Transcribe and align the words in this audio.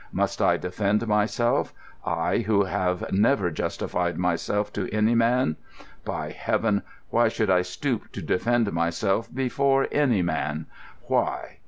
Must 0.11 0.41
I 0.41 0.57
defend 0.57 1.07
myself, 1.07 1.75
I, 2.03 2.39
who 2.39 2.63
have 2.63 3.11
never 3.11 3.51
justified 3.51 4.17
myself 4.17 4.73
to 4.73 4.91
any 4.91 5.13
man? 5.13 5.57
By 6.03 6.31
Heaven, 6.31 6.81
why 7.11 7.27
should 7.27 7.51
I 7.51 7.61
stoop 7.61 8.11
to 8.13 8.21
defend 8.23 8.71
myself 8.73 9.31
before 9.31 9.87
any 9.91 10.23
man? 10.23 10.65
Why? 11.03 11.57